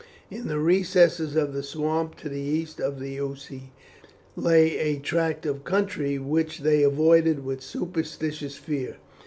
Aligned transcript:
In 0.31 0.47
the 0.47 0.57
recesses 0.57 1.35
of 1.35 1.53
the 1.53 1.61
swamps 1.61 2.23
to 2.23 2.27
the 2.27 2.39
east 2.41 2.79
of 2.81 2.99
the 2.99 3.19
Ouse 3.19 3.51
lay 4.35 4.75
a 4.79 4.97
tract 4.97 5.45
of 5.45 5.63
country 5.63 6.17
which 6.17 6.61
they 6.61 6.81
avoided 6.81 7.45
with 7.45 7.59
a 7.59 7.61
superstitious 7.61 8.55
fear. 8.55 8.95